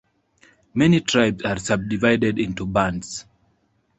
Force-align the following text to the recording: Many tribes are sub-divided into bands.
Many 0.73 1.01
tribes 1.01 1.43
are 1.45 1.59
sub-divided 1.59 2.39
into 2.39 2.65
bands. 2.65 3.27